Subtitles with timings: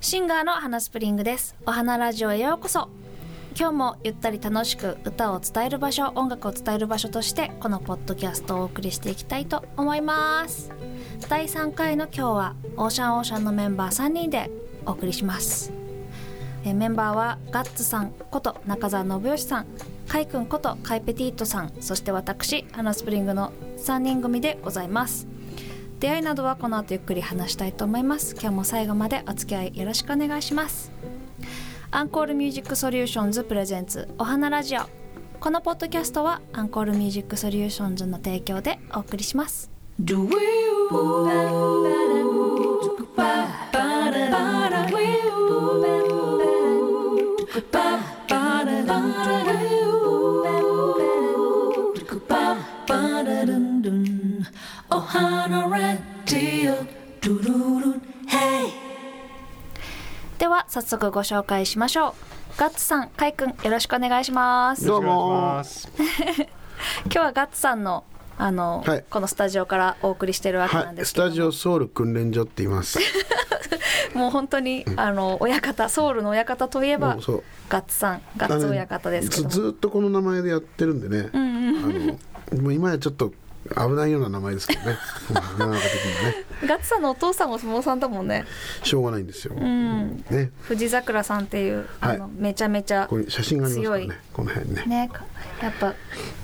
[0.00, 1.56] シンガーの花スプリングです。
[1.66, 2.88] お花ラジオへようこそ。
[3.58, 10.70] 今日もゆったり楽しく歌を伝える場所音楽を伝える場所としてこのポッドキャストをお送りしていきたいと思います。
[11.28, 14.48] 第3回の今日はオーシャンオーシャンのメンバー3人で
[14.86, 15.72] お送りします。
[16.64, 19.66] えメンバーはガッツさんこと中澤信義さん。
[20.06, 21.72] カイくんことカイペティートさん。
[21.80, 25.26] そして私花スプリングの3人組でございます。
[26.00, 28.34] 出会いなどはこの後ゆっくり話したいと思います。
[28.34, 30.92] 今日も最後までお付き合いよろしくお願いします。
[31.90, 34.82] アンコールミュージックソリューションズ presents お花ラジオ。
[35.40, 39.70] このポッドキャストはアンコールミュージックソリューションズの提供でお送りします。
[40.00, 40.36] Do we
[54.90, 56.86] Ohana Radio
[57.20, 57.52] do do
[57.82, 58.70] do hey
[60.38, 62.12] では早速ご紹介しましょう。
[62.56, 64.86] ガッツさんカイくんよろしくお願いします。
[64.86, 65.62] どうも。
[67.04, 68.04] 今日はガッツさんの
[68.38, 69.04] あの、はい。
[69.10, 72.98] このスタジオからお送りしてるわけなんはい、スですけども、タジオソウル訓練所って言います。
[74.14, 77.18] もう本当に、あの親方ソウルの親方といえば
[77.68, 79.42] ガッツさんガッツ親方ですけど。
[79.44, 81.28] もずずっとこの名前でやってるんでね。
[81.34, 83.32] あのもう今やちょっと
[83.74, 84.96] 危ないような名前ですけどね。
[85.30, 88.44] う ん世の中的にはね、ガッツさんのお父さんも相撲さんだもんね
[88.82, 89.54] しょうがないんですよ。
[89.54, 94.20] んね、藤桜さんっていう、あのはいめちゃめちゃここに写真がありますから強いね。
[94.32, 94.84] この辺ね。
[94.86, 95.24] ねか
[95.62, 95.94] やっぱ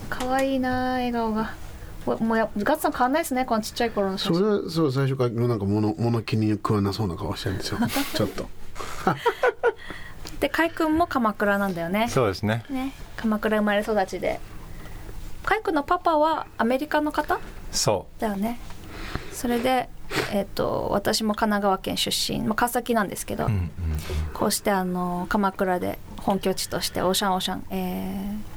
[0.09, 1.53] 可愛いな笑顔が
[2.05, 7.79] おもうやガッツさん変わんないですねこのちっちゃい頃の写そ真れはそう最初からなんか物物気に食わなそうな顔してるんですよ。
[8.13, 8.47] ちょっと。
[10.39, 12.63] で海君も鎌倉なんだよねそうですね。
[12.69, 14.39] ね鎌倉生まれ育ちで
[15.45, 17.39] 海君のパパはアメリカの方？
[17.71, 18.59] そだよね
[19.31, 19.89] それで
[20.31, 23.47] えっ、と私も神奈川県出身、まあ、川崎なんですけど、う。
[23.47, 23.71] うんうん。
[24.33, 28.55] こうしてあの鎌倉で本拠地としてオーシャンオーシャン、えー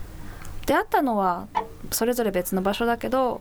[0.66, 1.48] 出会ったのは
[1.90, 3.40] それぞれ別の場所だけど、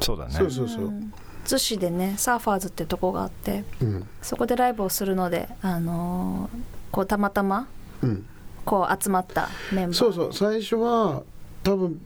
[0.00, 0.30] そうだね。
[0.32, 0.84] そうそうそう。
[0.84, 1.12] うん
[1.44, 6.58] 逗子でねサーファーズってとこがあってうんそこでライブをするので、あのー
[6.92, 7.66] こうたまたま
[8.00, 8.24] うん。
[8.64, 11.24] こう集まったメンバーそうそう最初は
[11.62, 12.00] 多分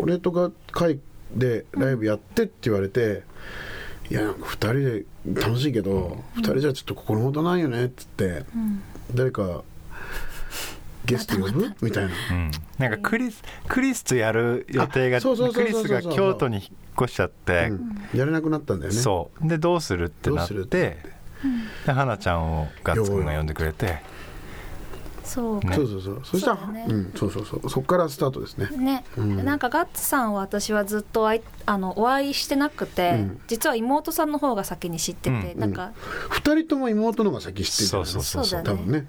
[0.00, 0.98] 俺とが会
[1.34, 3.22] でライブやってって言われて、
[4.10, 8.44] いや2人で楽しいけど、二2人じゃちょっと心もとないよねっつって、
[9.14, 9.62] 誰か
[11.04, 11.72] ゲスト呼ぶ？
[11.80, 12.10] みたいな。
[12.32, 12.50] うん。
[12.78, 16.64] なんかクリスクリスとやる予定があそうそうそうクリスが京都に引っ
[17.02, 18.18] 越しちゃって、うん。
[18.18, 18.98] やれなくなったんだよね。
[18.98, 19.48] そう。
[19.48, 20.98] でどうするってなってて、
[21.86, 23.98] で花ちゃんをガッツくんが呼んでくれて、
[25.30, 25.74] そうね。
[25.76, 26.20] そうそうそう。
[26.24, 27.70] そしたらそうんそうそうそう。
[27.70, 28.68] そっからスタートですね。
[28.76, 29.44] ね、うん。
[29.44, 33.40] なんかガッツさんは私はずっとあいあのお会いしてなくて、うん。
[33.46, 35.60] 実は妹さんの方が先に知ってて、うん。
[35.60, 35.92] なんか、
[36.30, 38.62] 2人とも妹の方が先知ってるそうそうそうそう。
[38.62, 38.78] だね。
[38.78, 39.06] 多分ね。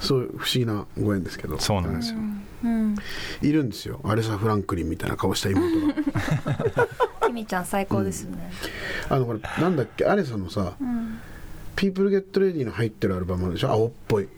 [0.00, 1.58] そういう不思議なご縁ですけど。
[1.58, 2.18] そうなんですよ。
[2.64, 2.94] うん、
[3.42, 4.00] いるんですよ。
[4.04, 6.86] アレサ・フランクリンみたいな顔した妹が。
[7.26, 8.52] きみちゃん最高ですよね、
[9.08, 10.04] あのこれなんだっけ？
[10.04, 11.18] アレサのさうん
[11.74, 13.70] 「ピープルゲットレディの入ってるアルバムあるでしょ？
[13.70, 14.28] 青っぽい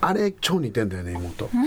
[0.00, 1.50] あれ超似てんだよね妹。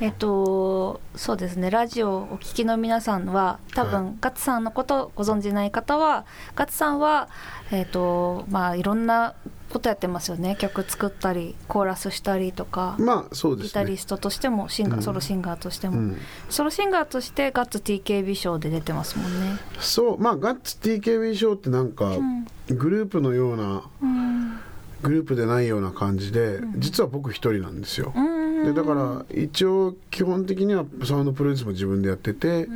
[0.00, 1.70] えっとそうですね。
[1.70, 4.14] ラジオをお聞きの皆さんは多分、はい。
[4.20, 6.24] ガッツさんのことをご存じない方は
[6.56, 7.28] ガッツさんは
[7.70, 9.34] えっとまあいろんな
[9.70, 10.56] ことやってますよね。
[10.58, 13.84] 曲作ったりコーラスしたりとか、まあそうでギすね。
[13.84, 15.02] タリストとしてもシンガー、うん。
[15.02, 16.16] ソロシンガーとしても、うん。
[16.48, 19.58] ソロシンガーとしてガッツ TKB 賞で出てますもんね。
[19.78, 20.18] そう。
[20.18, 22.46] まあガッツ TKB ショーってなんかん。
[22.68, 24.60] グループのようなうん
[25.02, 28.12] グループでないような感じで実は僕一人なんですよ。
[28.14, 28.64] うん。
[28.64, 32.68] でだから一応基本的にはサウンドプロデュースも自分でやってて、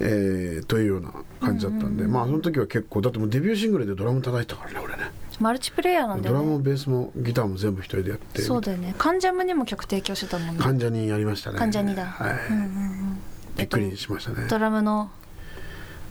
[0.00, 5.10] えーというような感じだったんで、まあその時は結構だってもうデビューシングルでドラム叩いてたからね俺ね。
[5.38, 6.60] マルチプレイヤーなんだドラムも。
[6.60, 8.40] ベースもギターも全部一人でやって。
[8.40, 8.94] そうだよね。
[8.96, 10.62] カンジャムにも曲提供してたもんね。
[10.62, 11.58] 患者にやりましたね。
[11.58, 12.06] 関ジャニだ。
[12.06, 13.18] はい、うんうんうん。
[13.58, 14.46] びっくりしましたね。
[14.48, 15.10] ドラムの？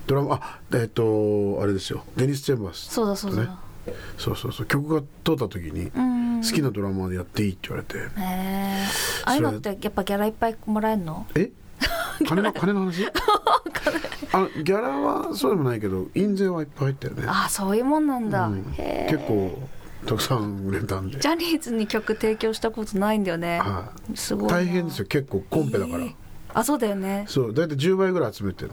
[0.06, 2.03] ドラムあえっとあれですよ。
[2.16, 3.58] デニス・チェンバースそうだそうだ。
[3.87, 4.66] ねそうそうそう。
[4.66, 6.26] 曲が通った時にうん。
[6.43, 8.85] 好きなドラマーでやっていいって言われて、へえ
[9.23, 11.26] ああいうのってやっぱギャラいっぱいもらえるの？
[11.34, 11.49] え？
[12.28, 13.05] 金の金の話？
[14.32, 17.23] あのギャラはそうでもないけど印税はいっぱい入ったよね。
[17.28, 18.64] ああそういうもんなんだ、うん。
[18.76, 19.58] 結構
[20.05, 21.20] たくさん売れたんで。
[21.20, 23.59] ジャニーズに曲提供したことないんだよね。
[23.59, 24.17] はい。
[24.17, 24.58] すごいな。
[24.58, 25.05] 大変ですよ。
[25.08, 26.14] 結構コンペだから、えー。
[26.53, 27.26] あそうだよね。
[27.28, 27.53] そう。
[27.53, 28.72] 大体10倍ぐらい集めてる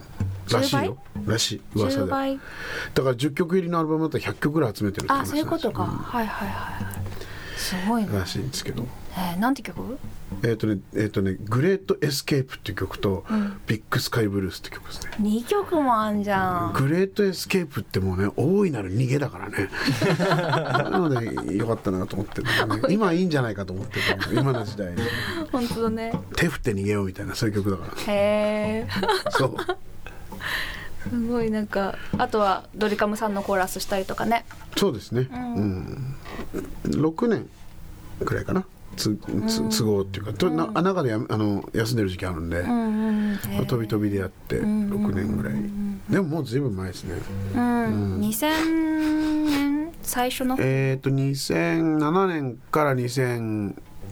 [0.51, 0.99] らしいよ。
[1.27, 1.61] らしい。
[1.75, 2.41] 噂10で倍？
[2.95, 5.97] だから10曲入りのアルバムだったら100曲ぐらい集めてるってあ話そういうことか、なん。
[5.97, 7.03] はいはいはいはい。
[7.57, 8.87] すごいうんならしいんですけど。
[9.15, 9.99] えー、なんて曲？
[10.43, 13.25] えっ、とねえっ、とね「Great Escape」っていう曲と
[13.67, 15.11] 「Big Sky Blues」って曲ですね。
[15.21, 16.73] 2曲もあんじゃん。
[16.73, 19.69] Great Escape ってもうね大いなる逃げだからね。
[20.91, 22.49] なのでよかったなと思ってね。
[22.89, 24.03] 今いいんじゃないかと思ってる
[24.33, 25.03] 今の時代に。
[25.53, 26.13] 本当だね。
[26.35, 28.13] 手振って逃げようみたいなそういう曲だから。
[28.13, 28.89] へえ
[29.31, 29.57] そう
[31.09, 34.45] すごいなんかあとはドリカムさんのコーラスしたりとかね。
[34.77, 35.29] そうですね。
[35.31, 36.17] うん、
[36.85, 37.49] 6年
[38.25, 38.65] くらいかな。
[38.97, 39.17] つ
[39.49, 40.33] つ都合っていうか。
[40.33, 45.55] とな中でやあの休んでる時期あるんで、うん飛び飛びでやって6年ぐらい。
[46.11, 47.15] でももうずいぶん前ですね。
[47.55, 48.21] うん。
[48.21, 49.93] 2000年？
[50.03, 50.57] 最初の？
[50.61, 52.95] えっ、と2007年から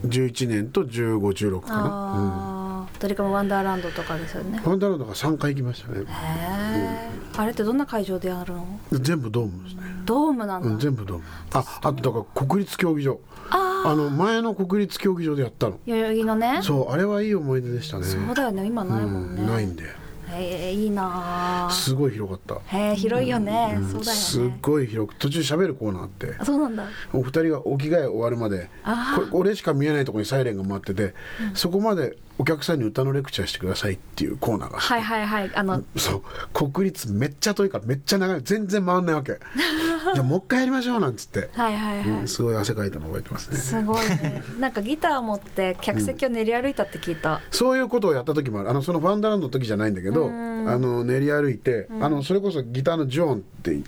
[0.05, 1.82] 2011年と1516かな。
[1.85, 3.00] あー。
[3.00, 4.58] ドリカムワンダーランドとかですよね。
[4.58, 6.00] ファンダロードが3回行きましたね。
[6.00, 8.67] へえあれってどんな会場でやるの？
[8.93, 11.25] 全部ドームですね、ドームなんだ、うん、全部ドーム。
[11.52, 13.20] ああとだから国立競技場。
[13.50, 15.79] ああの前の国立競技場でやったの。
[15.87, 16.61] 代々木のね。
[16.62, 18.05] そうあれはいい思い出でしたね。
[18.05, 18.67] そうだよね。
[18.67, 19.85] 今ないもんね、うん、ないんで
[20.32, 21.71] へえいいなあ。
[21.71, 22.77] すごい広かった。
[22.77, 26.35] へえ広いよね、そうだすっよねごい広く途中喋るコーナーあって。
[26.38, 26.85] あそうなんだ。
[27.12, 28.71] お二人がお着替え終わるまで
[29.15, 31.15] これ俺しか見えないところにサイレンが回ってて、
[31.55, 35.51] そこまでお客さんに歌のレクチャーしてくださいっていうコーナーがはいはいはい。
[35.55, 36.23] あのそう。
[36.55, 38.41] 国立めっちゃ遠いからめっちゃ長い。
[38.43, 39.33] 全然回んないわけ。
[40.15, 43.59] じゃあもう一回やりましょうなんつって、はいはいはい、うん、すごい汗かいたの覚えてますね。
[43.59, 44.43] すごいね。
[44.59, 48.71] なんかギター持って客席を練り歩いたって聞いた、そういうことをやった時もある。
[48.71, 53.79] あのそのファンダランドの時じゃないんだけど、あの練り歩いて、あのそれこそギターのジョーンって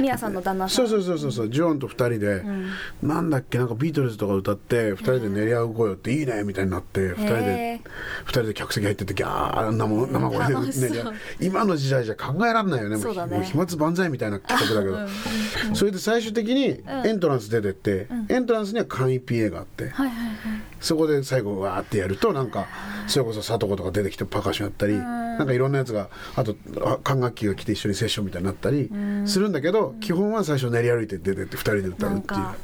[0.00, 0.88] ミヤさんの旦那さん。
[0.88, 2.42] そうそうそうそうジョーンと2人で、
[3.02, 13.36] なんだっけなんかビートルズとか歌って2人で練り歩こうよっていいねみたいになって2人へでー2人で客席入っててギャー生生声で練り歩今の時代じゃ考えられないよねうだね。
[13.36, 20.36] もう飛沫万歳みたいな企画だけど、それで最終的にエントランス出てって、エントランスには簡易 PA があって、はいはいはい。
[20.80, 22.66] そこで最後わーってやるとなんか
[23.06, 28.90] それこそ佐藤とか出てきてパーカッションやったりなんかいろんなやつがあとあ管楽器が来て一緒にセッションみたいになったり
[29.26, 32.40] するんだけど基本は最初練り歩いて出てって2人で歌なうんっていう。
[32.40, 32.54] か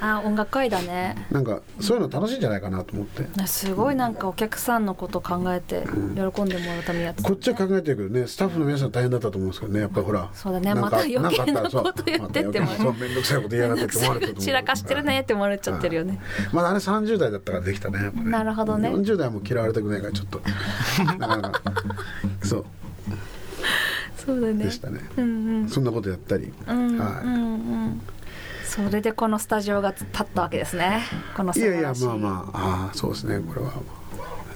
[0.00, 1.26] あ音楽会だね。
[1.30, 3.46] なんかそういうの楽しいんじゃないかなと思って。
[3.46, 5.84] すごいなんかお客さんのこと考えて
[6.14, 10.30] 喜んでもらうためにやってたこっちは考えてるけどねスタッフの皆さん大変だったと思うんですけどねやっぱりほら。
[10.34, 12.66] そうだねまた余計なこと言ってっても。
[12.66, 16.20] 面倒くさいこと言いやがってって思われて散らかしてるねって思われちゃってるよね。
[16.52, 18.10] まだあれ30代だったからできたねね。
[18.24, 18.90] なるほどね。
[18.90, 20.40] 40代はもう嫌われたくないからちょっと。
[21.04, 21.62] なかなか。
[22.42, 22.64] そう
[24.24, 24.64] そうだね。
[24.64, 25.68] でしたね、うんうん。
[25.68, 27.34] そんなことやったり、うんはいうん。
[27.34, 27.36] う
[27.88, 28.00] ん
[28.64, 31.02] それでこのスタジオが立ったわけですね。
[31.36, 32.58] この素いやいやまあまあ。
[32.58, 33.38] ああそうですね。
[33.38, 33.72] これは。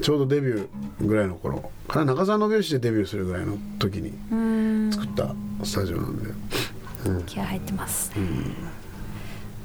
[0.00, 1.70] ちょうどデビューぐらいの頃。
[1.87, 4.93] から中澤信義でデビューするぐらいの時にうん。
[4.93, 6.31] 作ったスタジオなんで、
[7.26, 8.11] 気合入ってます、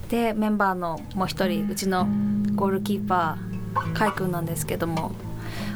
[0.09, 2.07] でメンバーのもう一人うちの
[2.55, 5.13] ゴールキーパーカイ君なんですけども。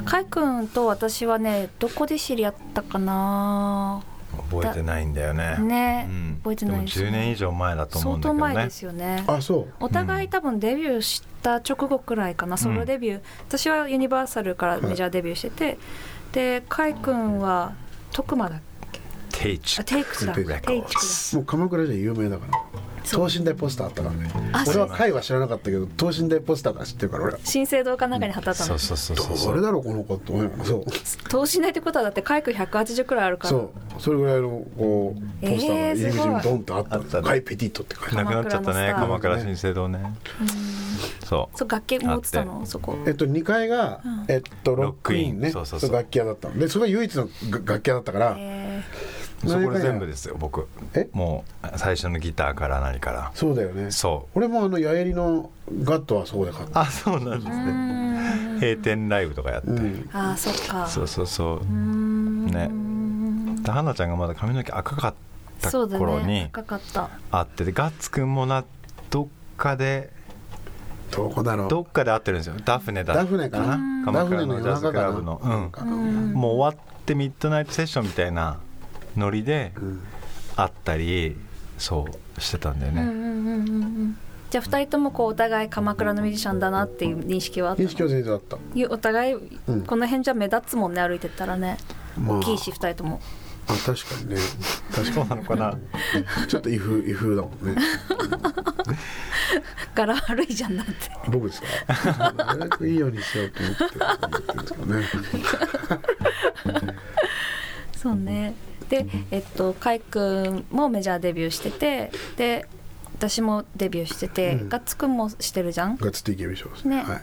[0.05, 4.03] カイ君と私はねどこで知り合ったかな？
[4.49, 5.57] 覚えてないんだよね。
[5.59, 6.35] ねうん。
[6.43, 8.39] 覚えてないですでも10年以上前だと思うんだけどね。
[8.39, 9.23] 相当前ですよね。
[9.27, 9.73] あそう。
[9.79, 13.21] お互い多分デビューした直後くらいかな、ソロデビュー。
[13.47, 15.77] 私はユニバーサルからメジャーデビューしてて、
[16.31, 17.73] でカイ君は
[18.11, 18.59] 徳間だっ
[18.91, 18.99] け？
[19.31, 20.33] テイチあテイクスだ。
[20.33, 22.53] テテイイクスもう鎌倉じゃ有名だから
[23.11, 24.29] 等身大ポスターあったからね。
[24.53, 27.23] あ俺は会は知らなかったけど等身大ポスターから知ってるから。
[27.23, 29.47] 俺はだ新生堂かなんかに貼ってあったの、そうそうそうそうそう。
[29.47, 30.31] どれだろうこの子って。
[30.31, 30.85] 思いそう。
[31.29, 34.01] 等身大ってことはだってカイ君180くらいあるからそう。
[34.01, 37.27] それぐらいのこうポスターが入り口にドンとあったあったね。
[37.27, 38.93] ガイペティットって書いてなくなっちゃったね。
[38.93, 39.99] 鎌鎌倉新生堂ね。
[41.25, 41.57] そう。
[41.57, 42.97] そう楽器も売ってたあのそこ。
[43.05, 45.51] えっと、2階が、えっと、ロックインね。
[45.51, 45.91] そうそうそう。
[45.91, 46.57] 楽器屋だったの。
[46.57, 48.83] でそれが唯一のが楽器屋だったから、え
[49.45, 50.67] そこで全部ですよ僕。
[50.93, 51.07] え？
[51.13, 53.31] もう最初のギターから何から。
[53.35, 53.91] そうだよね。
[53.91, 54.37] そう。
[54.39, 55.51] 俺もあの八重りの
[55.83, 56.81] ガットはそこで買った。
[56.81, 57.55] あそうなんですね。
[58.55, 58.59] ん。
[58.59, 60.09] 閉店ライブとかやって、うん。
[60.11, 60.87] あーそっか。
[60.87, 61.59] そうそうそう。
[61.61, 62.45] うん。
[62.47, 63.63] ね。
[63.63, 65.13] で花ちゃんがまだ髪の毛赤かっ
[65.61, 66.49] たそうだ頃にね。
[66.51, 67.09] 高かった。
[67.31, 68.63] 会っててガッツくんもな
[69.09, 70.09] どっかで
[71.11, 71.69] どこだろう。
[71.69, 72.55] どっかで会ってるんですよ。
[72.65, 74.03] ダフネだダフネかな。
[74.03, 75.39] 鎌倉のジャズクラブの。
[75.79, 76.33] うん。
[76.33, 78.59] もう終わってミッドナイトセッションみたいな
[79.17, 80.01] ノリでうん。
[80.55, 81.35] 会ったり
[81.77, 82.07] そ
[82.37, 84.17] うしてたんだよね、うんうんうんうんうん。
[84.49, 87.87] じゃあ2人ともこうお互い鎌倉のミュージシャンだなっていう認識はあったの？
[87.87, 88.57] 認識は全然あった。
[88.89, 89.33] お互い
[89.67, 89.81] うん。
[89.83, 91.77] この辺じゃ目立つもんね歩いてったらね。
[92.17, 92.37] まあ。
[92.39, 93.19] 大きいし2人とも。
[93.67, 94.37] あ確かにね。
[94.95, 95.71] 確そうかなのかな？
[95.71, 95.77] に
[96.47, 97.81] ちょっと威風威風だもんね。
[99.93, 100.93] 柄悪いじゃんなんて。
[101.29, 102.33] 僕ですか？
[102.33, 105.57] なるべくいいようにしようと思って思ってるんです
[106.63, 106.95] けどね。
[107.95, 108.55] そうね
[108.89, 112.65] でえっとカイ君もメジャーデビューしててで
[113.13, 114.69] 私もデビューしてて、うん。
[114.69, 115.95] ガッツくんもしてるじゃん？
[115.95, 116.97] ガッツ TKB 賞ですね。
[116.97, 117.01] ね。
[117.01, 117.15] は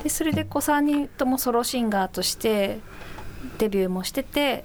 [0.00, 0.02] い。
[0.02, 2.80] でそれでこう3人ともソロシンガーとして
[3.58, 4.64] デビューもしてて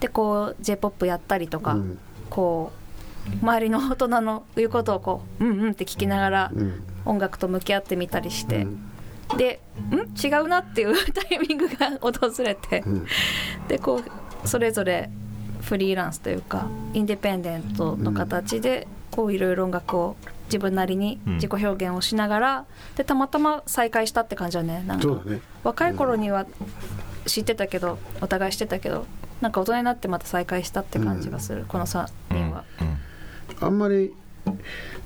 [0.00, 1.98] でこう j p o p やったりとか、うん。
[2.30, 2.72] こ
[3.28, 6.82] う周りの大人の言うことをこううんうんって聞きながらうん。
[7.04, 9.36] 音楽と向き合ってみたりして、うん。
[9.36, 9.60] で
[9.90, 10.26] ん？
[10.26, 13.06] 違うなっていうタイミングが訪れて、うん。
[13.68, 14.00] でこ
[14.44, 15.10] うそれぞれ
[15.64, 20.16] フリーランスというかインディペンデントの形でこういろいろ音楽を
[20.46, 21.34] 自分なりにうん。
[21.34, 22.64] 自己表現をしながら、
[22.96, 24.84] でたまたま再会したって感じだね。
[24.86, 25.40] なんかね。
[25.62, 26.46] 若い頃には
[27.26, 29.06] 知ってたけどお互い知ってたけど
[29.40, 32.64] なんか大人になってまた再会したって感じがする、この3人は。
[33.60, 34.14] あんまり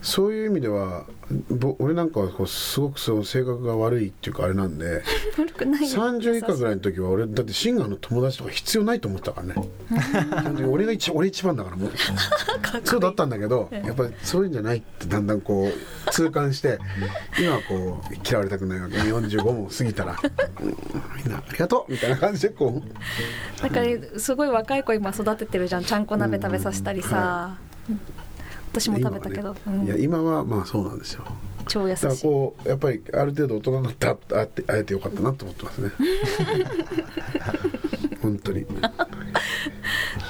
[0.01, 1.07] そういう意味では
[1.51, 5.03] ぼ俺なんかはこうすごくその性格が悪いっていうかあれなんで
[5.37, 5.89] 悪くないよ。
[5.89, 10.65] 30以下ぐらいの時は俺だってシンガーの友達とか必要ないと思ってたからね。
[10.71, 11.91] 俺が一俺一番だからもう。
[12.85, 16.79] そうだったんだけどやっぱりそういうんじゃないってだんだんこう痛感して
[17.39, 18.97] 今はこう嫌われたくないわけ。
[18.97, 20.17] 45も過ぎたら
[20.61, 20.69] 「うん
[21.17, 23.63] みんなありがとう」みたいな感じでこう。
[23.63, 23.87] だから
[24.19, 25.85] すごい若い子今育ててるじゃん。
[25.85, 27.59] ちゃんこ鍋食べさせたりさ、
[28.73, 31.25] 私も食べたけど、今はねいやうん今はまあそうなんですよ。
[31.67, 32.03] 超優しい。
[32.03, 35.91] だからこうやっぱりある程度大人になってああって会えてよかったなと思ってますね。
[38.23, 38.67] 本当に。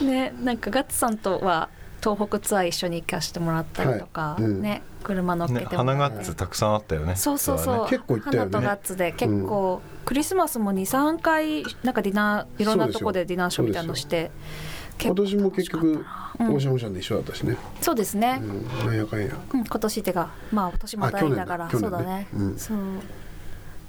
[0.03, 1.69] ねなんかガッツさんとは
[2.03, 4.45] 東北ツアー一緒に行かせてもらったりとか、はい。
[4.45, 4.63] うん。
[4.63, 7.17] ね車乗っねけてもら花ガッツたくさんあったよね。
[7.17, 7.91] そうそうそう、ね。
[7.91, 8.51] 結構行ったよね。
[8.51, 15.11] 花とガッツで結構、クリスマスも23回なんかディナーいろんなとこでディナーショーみたいなのして今年も結局うん。
[15.11, 19.37] オーシャンオーシャンで一緒だったしね、そうですね、うん、なんやかんや。
[19.53, 21.99] うん、今年ってかまあ今年も大だからあ去年だ。
[21.99, 22.59] そうだね、うん。
[22.59, 22.79] そう。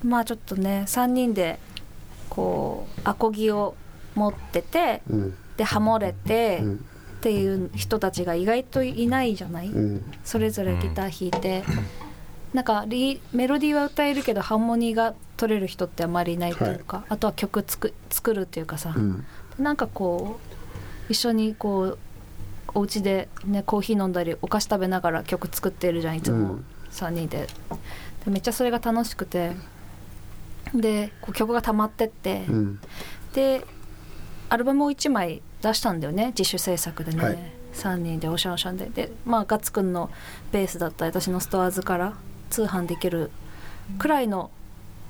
[0.03, 1.59] まあちょっとね3人で
[2.29, 3.75] こうアコギを
[4.15, 5.35] 持っててうん。
[5.57, 6.85] でハモれて、うん。
[7.19, 10.03] っていう人たちが意外といないじゃない、うん。
[10.23, 11.65] それぞれギター弾いて、
[12.53, 19.25] なんかリメロディーは歌えるけどハーモニーが取れる人ってあまりいないというか、あとは曲つく作るっていうかさ、うん。
[19.57, 20.48] なんかこう
[21.09, 21.97] 一緒にこう
[22.73, 26.37] お家でねコーヒー飲んだりお菓子食べながら曲作ってるじゃんいつも。
[26.37, 27.47] うん3人で。
[28.25, 29.51] でめっちゃそれが楽しくて。
[30.73, 32.79] でこう曲が溜まってって、うん。
[33.33, 33.65] で
[34.49, 37.37] アルバムを1枚出したんだよね自主制作でね、はい。
[37.73, 38.85] 3人でオシャンオシャンで。
[38.87, 40.09] でまあガッツくんの
[40.51, 42.13] ベースだったり私のストアーズから
[42.49, 43.31] 通販できる
[43.97, 44.51] くらいの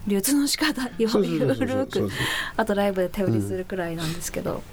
[0.08, 1.56] 流通の仕方よそうそうそう。
[1.56, 2.10] そうゆるく
[2.56, 4.63] あとライブで手売りするくらいなんですけど、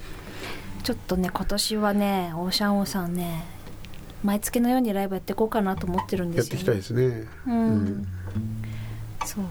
[0.87, 3.43] ちょっとね今年はねオーシャンオーさんね
[4.23, 7.27] 毎月のようにライブやっていこうかなと思ってるんですよ、やっていきたいですね。
[7.45, 8.07] うん、
[9.25, 9.43] そう。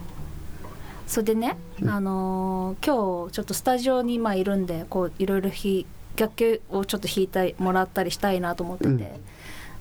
[1.05, 5.85] それでね、あのー今日ちょっとスタジオに今いるんでこういろいろ弾
[6.17, 9.07] 楽器をちょっと弾いたりもらったりしたいなと思ってて、うん。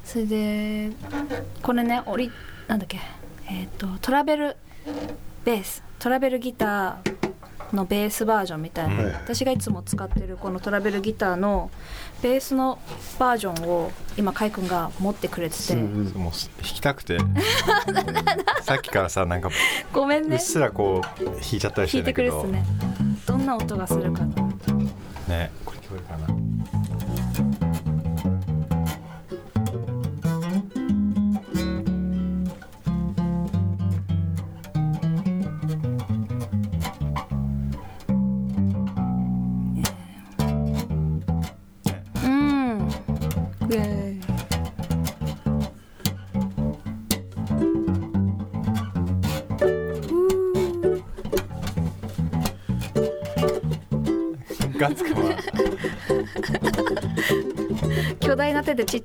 [0.05, 0.93] それで
[1.63, 2.31] これねオリ
[2.69, 3.01] なんだっけ
[3.49, 4.57] えっ、とトラベル
[5.47, 7.33] ベーストラベルギター
[7.73, 11.71] のベースバージョンみたいな、はい私がいつも使ってるこのトラベルギターの
[12.23, 12.79] ベースの
[13.19, 15.81] バージョンを今カイ君が持ってくれてて、うん。
[15.81, 17.19] うんもう弾きたくて。
[18.63, 19.51] さっきからさなんか
[19.93, 20.37] ごめんね。
[20.37, 22.53] うっすらこう弾いちゃったりし弾いてくてんだけど。
[22.53, 22.97] れっすね。
[23.27, 24.45] どんな音がするかな
[25.29, 25.51] ね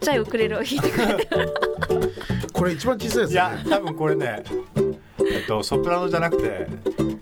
[0.02, 1.54] ちっちゃいウクレレを 弾いてくれてる
[2.54, 4.44] これ一番小さいやついや多分これね
[5.20, 6.68] えっとソプラノじゃなくて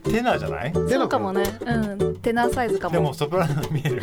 [0.09, 0.71] テナーじゃない？
[0.73, 1.43] でそうかもね。
[1.61, 1.71] う
[2.05, 2.15] ん。
[2.17, 2.93] テナーサイズかも。
[2.95, 4.01] でもソプラノに見える。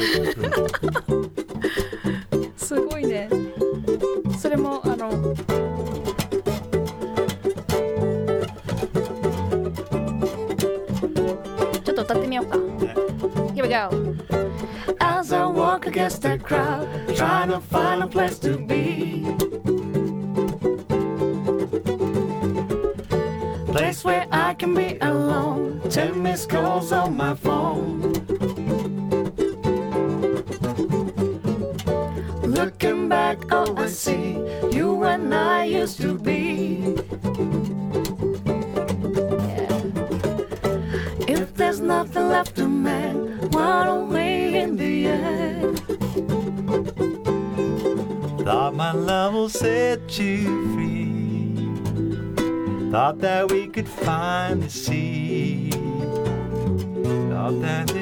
[2.57, 3.29] すごいね。
[4.39, 5.35] それもあの
[11.83, 12.57] ちょっと歌ってみようか。
[13.55, 13.89] Here we go
[15.01, 19.25] As I walk against the crowd Trying to find a place to be
[23.73, 25.81] Place where I can be alone.
[25.89, 28.06] Ten missed calls on my phone.
[48.87, 51.57] My love will set you free.
[52.93, 55.73] Thought that we could finally see
[57.35, 57.96] I'll dance it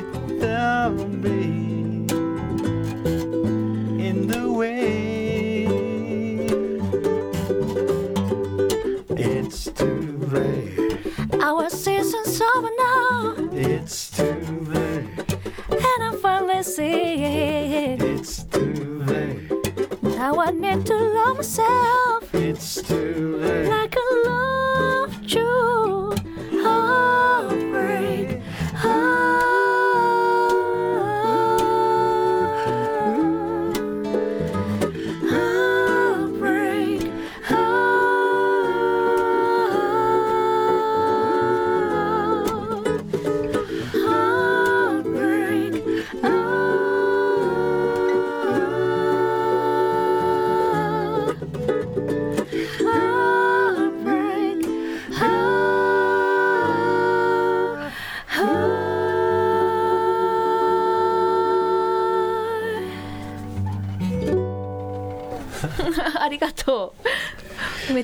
[20.25, 23.69] Now I need to love myself It's too late.
[23.69, 23.93] like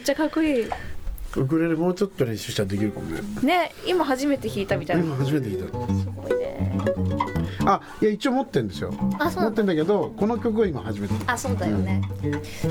[0.01, 0.69] っちゃかっこいい。
[1.37, 3.21] ウクレレもうちょっと練習したらできるかもね。
[3.43, 5.05] ね今初めて弾いたみたいな。
[5.05, 6.07] 今初めて聞いす。
[6.17, 6.77] ごいね。
[7.65, 8.93] たあいや一応持ってるんですよ。
[9.19, 9.45] あそう。
[9.45, 11.15] 持ってんだけどこの曲は今初めて。
[11.27, 12.03] あそうだよね、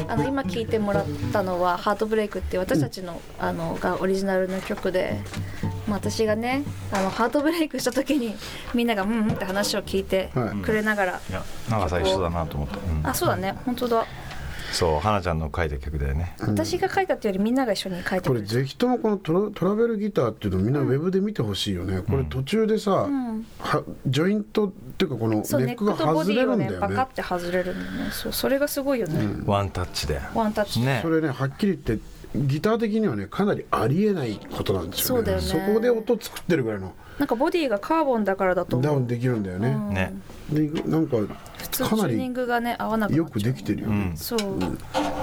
[0.10, 5.20] あの今聴いてもらったのは「ハートブレイク」っていう私たちの,、あのがオリジナルの曲で、
[5.88, 8.36] まあ、私がねあのハートブレイクした時に
[8.74, 10.58] みんなが「うんうん」って話を聞いてはい。
[10.58, 13.08] くれながら、いやなんか最初だなと思った、うん。
[13.08, 13.56] あそうだね。
[13.66, 14.06] 本当だ
[14.72, 16.36] そう花ちゃんの書いた曲だよね。
[16.40, 23.46] 私が書いたっていうよりみんなが一緒に書いてこれぜひともこのトラトラベルギターっていうのをみんなウェブで見てほしいよね、これ途中でさ、ん。
[23.60, 26.76] はジョイントっていうかこのネックが外れるんだよね。
[26.76, 28.12] ねバカって外れるんだよね。
[28.12, 31.00] そうそれがすごいよね、ワンタッチでワンタッチ、ね。
[31.02, 32.04] それねはっきり言って
[32.36, 35.24] ギター的にはねかなりありえないことなんですよね。
[35.24, 35.74] そうだよね。
[35.74, 38.92] こで音作ってるぐらいのなんかボディがカーボンだからだと思う。
[38.92, 39.94] ダウンできるんだよね、うん。
[39.94, 40.14] ね。
[40.50, 41.18] でなんか
[41.58, 44.12] 普通かなチューニンりグがね合わなくなよくできてるよね。
[44.12, 44.40] うん、そう、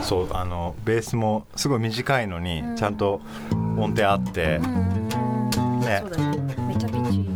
[0.02, 4.66] そうあのベースもすごい短いのにちゃんと音程あって、ね。
[5.56, 6.30] そうだよ。
[6.68, 7.26] めっちゃピッチいい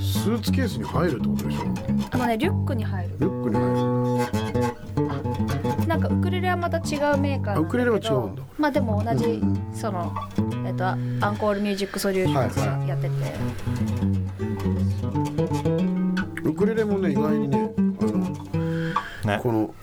[0.00, 1.60] スーツケースに入るってことでしょ。
[2.12, 3.16] あのねリュックに入る。
[3.18, 4.39] リュックに入る
[5.90, 8.44] なんかウクレレはまた違うメーカーウクレレは違うんだ。
[8.56, 10.14] まあでも同じ、うんその
[10.64, 13.14] えっとアンコールミュージックソリューションズやってて、
[16.48, 18.20] ウクレレもね意外にねあの
[19.24, 19.74] ねこの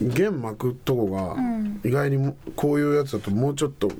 [0.00, 1.80] 弦巻くとこがん。
[1.84, 3.90] 意外にもこういうやつだともうちょっと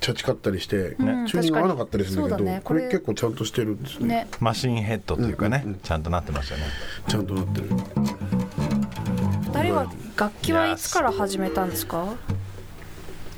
[0.00, 4.06] チャチかったりして、うんチューニング合わなかったりするんだけど、ねこれこれ結構ちゃんとしてるんですよね。
[4.06, 4.28] ね。
[4.38, 5.78] マシンヘッドというかね、うんうん。
[5.80, 6.64] ちゃんとなってますよね。
[7.08, 7.70] ちゃんとなってる
[9.56, 12.14] 二人は楽器はいつから始めたんですか？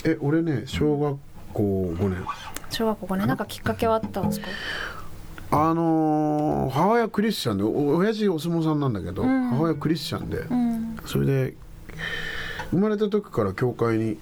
[0.04, 1.16] え俺ね小学
[1.52, 2.24] 校5年。
[2.70, 3.26] 小学校5年？
[3.28, 3.34] な？
[3.34, 4.46] んかきっかけはあったんですか？
[5.50, 9.48] あのー母親クリスチャンでお親父お相撲さんなんだけど、ん。
[9.50, 10.96] 母親クリスチャンで、うん。
[11.06, 11.54] それで
[12.70, 14.18] 生まれた時から教会に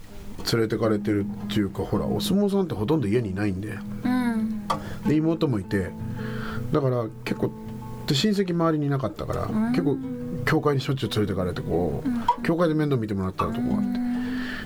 [0.53, 3.77] 連れてかれてるっていうかほらお相撲さんってほとんど家にいないんで。
[4.05, 4.69] うん。
[5.09, 5.91] で妹もいて。
[6.73, 7.51] だから結構
[8.07, 9.97] で親戚周りにいなかったから、結構
[10.47, 12.03] 教会にしょっちゅう連れてかれてこ
[12.39, 13.83] う、教会で面倒見てもらったとこがあっ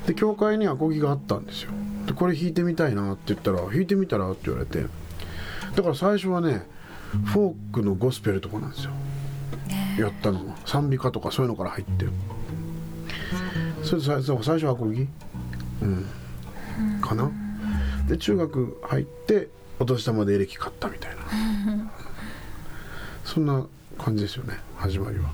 [0.04, 0.12] て。
[0.12, 1.72] で教会にアコギがあったんですよ。
[2.06, 4.86] でこれ弾いてみたいなって言ったら弾いてみたらって言われて。
[5.74, 6.66] だから最初はね
[7.26, 8.92] フォークのゴスペルとかなんですよ。
[9.98, 10.56] やったのは。
[10.64, 12.06] 賛美歌とかそういうのから入って。
[13.82, 15.08] それで最最初アコギ？
[15.82, 16.06] うん。
[17.00, 17.30] かな？
[18.08, 21.22] で中学入ってお年玉でエレキ買ったみたいな。
[23.24, 23.64] そんな
[23.98, 25.30] 感じですよね始まりは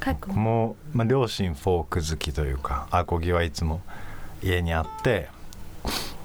[0.00, 3.80] かいくんもう、まあ、両親フォーク好きというかアコギはいつも
[4.42, 5.28] 家にあって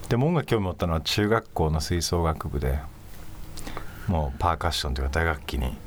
[0.10, 2.80] でも音楽興味持ったのは中学校の吹奏楽部で
[4.08, 5.78] もうパーカッションというか打楽器に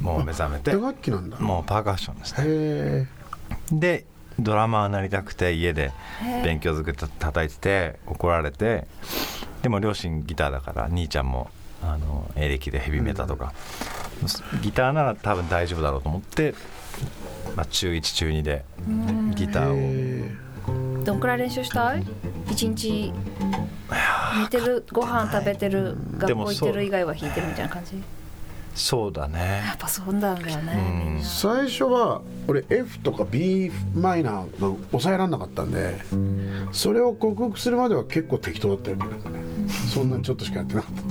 [0.00, 1.38] もう目覚めて打楽器なんだ。
[1.38, 3.08] もうパーカッションですね。
[3.72, 4.04] で
[4.38, 5.90] ドラマーになりたくて家で
[6.44, 8.86] 勉強机た叩いてて怒られて
[9.62, 11.50] でも両親ギターだから兄ちゃんも
[11.82, 13.52] あのエレキでヘビメタとか、
[14.62, 16.54] ギターなら多分大丈夫だろうと思って、
[17.56, 18.64] まあ、中1中2で
[19.34, 19.74] ギターを。
[19.76, 20.48] へ
[21.04, 22.04] どんくらい練習したい？
[22.50, 23.12] 一日。
[24.40, 28.02] 寝てるご飯食べてる学校行ってる以外は弾いてるみたいな感じ？
[28.74, 29.62] そうだね。
[29.66, 35.98] やっぱそうなんだよね、最初は俺 F とか b マイナーが抑えられなかったんで
[36.70, 39.08] それを克服するまでは結構適当だったよね。
[39.08, 39.40] なんかね。
[39.92, 41.02] そんなにちょっとしかやってなかった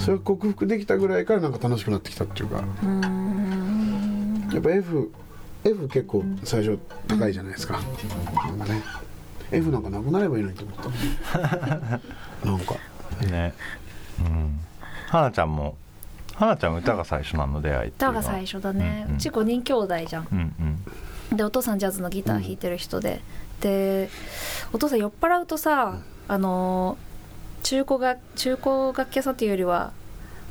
[0.00, 2.64] それを克服できたぐらいからなんか楽しくなってきたっていうか。
[4.52, 5.12] やっぱ F
[5.62, 7.80] F 結構最初高いじゃないですか。
[8.34, 8.82] なんかね。
[9.52, 10.88] F なんかなくなればいいのにと思った。
[12.48, 12.74] なんか。
[13.30, 13.52] ね。
[14.20, 14.58] うん。
[15.08, 15.76] 花ちゃんも
[16.34, 20.28] 花ちゃん歌が最初なの出会い歌が最初だね、うんううんち5人兄弟じゃん。
[20.32, 20.54] うん
[21.30, 21.36] うん。
[21.36, 23.20] でお父さんジャズのギター弾いてる人で、
[23.60, 24.08] で
[24.72, 27.09] お父さん酔っ払うとさ、あのー
[27.62, 29.92] 中古が中古楽器屋さんっていうよりは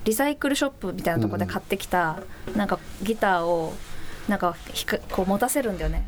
[0.05, 2.21] リサイクルショップみたいなところで買ってきた、
[2.55, 3.73] なんかギターを
[4.27, 6.07] なんか弾くこう持たせるんだよね。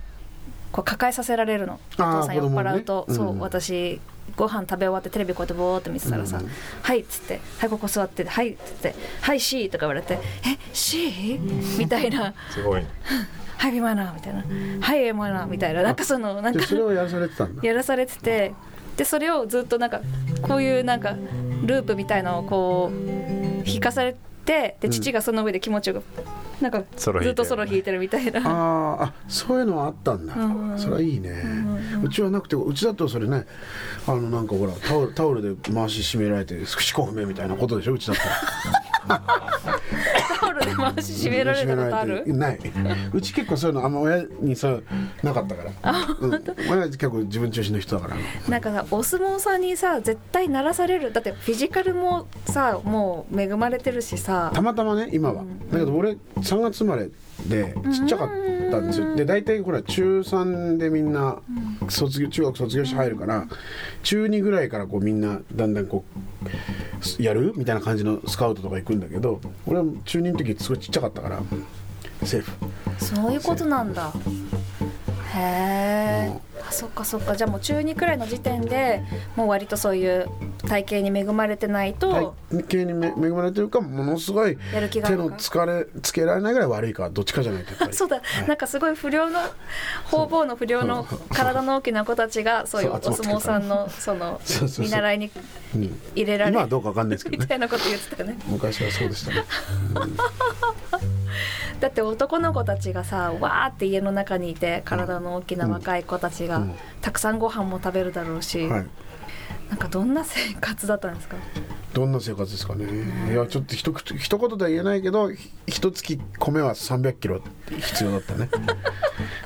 [0.72, 1.80] こう抱えさせられるの。
[1.94, 3.40] お父さん酔っ払うと、そう、ん。
[3.40, 4.00] 私
[4.36, 6.50] ご飯食べ終わってテレビこうやってボーって見てたらさ「うん
[6.82, 11.40] はい」っつって「はいここ座って」はい」っつって「はい C」とか言われて「え C?」
[11.78, 12.34] みたいな。
[12.50, 12.86] すごい
[13.58, 14.44] 「はいビマナー」みたいな
[14.80, 15.84] 「はいエマナー」みたいな。
[15.84, 17.68] なんかそのなんかでそれをやらされてたんだ。
[17.68, 18.54] やらされてて
[19.02, 20.00] でそれをずっとなんか
[20.44, 21.16] こういうなんか
[21.66, 26.04] ループみたいのをこう弾かされてで父がその上で気持ちよく
[26.62, 28.42] なんかずっとソロ弾いてるみたいな。
[28.42, 31.44] あーあそういうのはあったんだ、うんそれはいいね、
[32.04, 33.48] うちはなくてうちだとそれね
[34.06, 38.18] あのなんかほらタオルタオルで回し締められて四股不明みたいなことでしょうちだっ
[39.08, 39.24] たら
[40.42, 42.24] タオルで回し締められたことある？
[42.34, 42.60] ない。
[43.14, 44.84] うち結構そういうのあんま親にそう
[45.24, 45.72] なかったから。
[46.20, 48.16] うん、親は結構自分中心の人だから。
[48.50, 51.14] なんかさお相撲さんにさ絶対ならされる。
[51.14, 54.52] だってフィジカルもさもう恵まれてるしさ。
[54.54, 57.10] たまたまね今は、だけど俺3月生まれ
[57.48, 58.34] でちっちゃかった
[58.80, 59.16] んですよ。
[59.16, 61.38] で大体ほら中3でみんな
[61.90, 63.48] 卒業中学卒業して入るから
[64.04, 66.06] 中2ぐらいからこうみんなだんだんこ
[67.20, 67.54] うやる？
[67.56, 71.42] みたいな感じのスカウトとか行くんだけど俺は中2の時すごいちっちゃかったから
[72.24, 72.52] セーフ。
[73.04, 74.14] そういうことなんだ
[75.34, 77.36] へえあそっかそっか。
[77.36, 79.04] じゃあもう中2くらいの時点で
[79.36, 80.28] もう割とそういう
[80.68, 89.40] 体型に恵まれてないと、体型にめ恵まれてるかものすごいやる気があ手の疲れつけられないぐらい悪いかどっちかじゃないと そうだ、なんかすごい不良の
[90.06, 94.40] 方々の不良の体の大きな子たちがそういうお相撲さんのその
[94.80, 95.32] 見習いに
[95.76, 96.02] うん。
[96.16, 98.38] 入れられる今はどうかわかんないですけどみねたいなこと言ってたね。
[98.48, 99.44] 昔はそうでしたね
[101.80, 106.76] だって男の子たちがさわーって家の中にいて体の大きな若い子たちがうん。
[107.02, 108.86] たくさんご飯も食べるだろうし、はい。
[109.70, 111.38] なんかどんな生活だったんですか？
[111.94, 112.86] どんな生活ですかね。
[113.32, 118.50] いやちょっと一口一言では言えないけどひ一月米は300キロ必要だったね。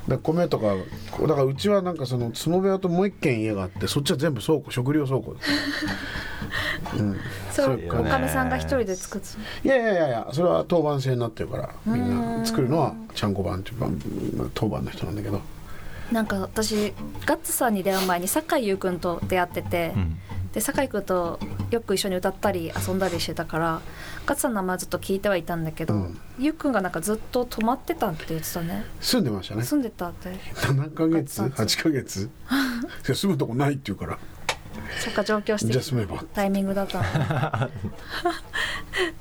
[0.08, 0.76] だ米とか
[1.22, 5.36] だからうちはなんかその相撲部屋ともう一軒家があってそっちは全部倉庫食料倉庫。
[5.36, 5.50] です
[6.98, 7.18] うん。
[7.52, 7.66] そう。
[7.66, 9.28] そうかおかみさんが一人で作って
[9.64, 11.70] いやいやいやいやそれは当番制になってるから。
[11.86, 13.88] みんな作るのはちゃんこ番っていうか
[14.38, 15.42] まあ当番の人なんだけど。
[16.12, 16.94] なんか私
[17.26, 20.18] ガッツさんに出会う前に酒井優君と出会ってて、うん。
[20.54, 21.40] で酒井君と
[21.72, 23.82] よく一緒に歌ったり遊んだりしてたから
[24.26, 26.20] ガッツさんの名前ずっと聞いてはいたんだけど、うん。
[26.38, 28.86] ゆうくんがなんかずっと泊まってたって言ってたね。
[29.02, 29.64] 住んでましたね。
[29.64, 30.30] 住んでたって。
[30.56, 31.12] 7ヶ月？
[31.12, 32.30] ガッツさん8ヶ月？
[33.14, 34.20] 住むとこないって言うから
[35.00, 37.00] そっか上京してタイミングだった。
[37.00, 37.70] の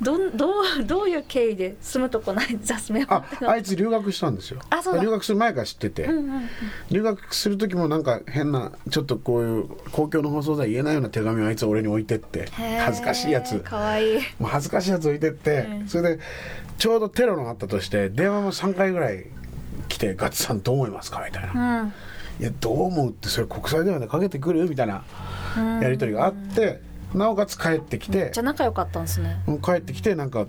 [0.01, 4.61] どんどうどういう経緯で住むとこないじゃあ住めああいつ留学したんですよ。
[4.71, 5.03] あそうだ。
[5.03, 6.49] 留学する前から知ってて、うんうん
[6.91, 12.49] 留学する時もなんか変なちょっとこういう公共の放送では言えないような手紙をあいつ俺に置いてって。
[12.85, 13.59] 恥ずかしいやつ。
[13.61, 14.21] かわいい。
[14.39, 15.89] もう恥ずかしいやつ置いてって、うん。
[15.89, 16.23] それで
[16.79, 19.27] ちょうどテロのがあったとして電話も3回ぐらい
[19.89, 21.83] 来て「ガッツさんどう思いますか?」みたいな。
[21.83, 21.93] うん
[22.41, 25.03] 「いやどう思うってそれ国際電話でかけてくる?」みたいな
[25.57, 25.81] うん。
[25.81, 26.81] やり取りがあって
[27.15, 29.41] なおかつ帰ってきてじゃあ仲良かったんですね。
[29.63, 30.47] 帰ってきてなんか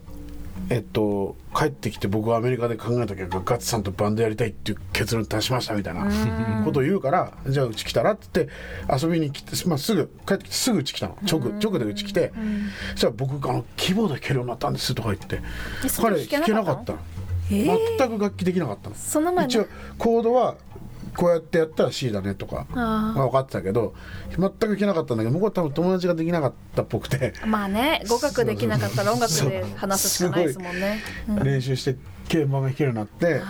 [0.70, 6.06] えっと帰ってきて僕はアメリカで考えた結果ガッツさんとバンドやりたいっていう結論出しましたみたいな
[6.64, 11.18] ことを言うからじゃあうち来たらって言って遊びに来て、まあ、すぐ帰ってきてすぐうち来たの。
[11.30, 12.32] 直直でうち来て。
[12.94, 15.40] そしたら僕あのキーボード弾けるようになったんですとか言って
[16.02, 17.00] 彼時弾けなかったの。
[17.52, 17.78] えー。
[18.00, 18.96] 全く楽器できなかったの。
[18.96, 19.68] その前の一応
[20.00, 20.56] コードは
[21.18, 23.94] こうやってやったら C だねとかは分かってたけど
[24.38, 27.34] 全く弾けなかったんだけど向こうは多分友達ができなかったっぽくて。
[27.46, 31.02] まあね語学できなかったら音楽で話すしかないですもんね。
[31.30, 31.44] うん。
[31.44, 31.98] 練習して
[32.32, 33.42] 鍵盤が弾けるようになって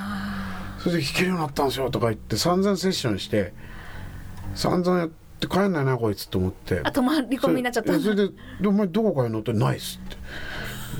[0.80, 3.54] それで弾けるようになったんですよとか言って散々セッションして
[4.54, 6.82] 散々やって帰んないなこいつと思って。
[6.84, 8.30] あ泊まり込みになっちゃったそれそれで
[8.62, 10.15] 「でお前どこ帰るの?」って「ないっす」って。
[10.15, 10.17] っ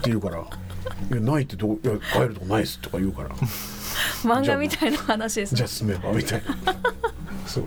[0.01, 0.39] て言うから
[1.12, 3.30] 「いやないってどこいや帰るとこないっす」とか言うから
[4.24, 6.76] 漫画みたいな話ですじゃねあ住めばみたいな。
[7.48, 7.66] そう。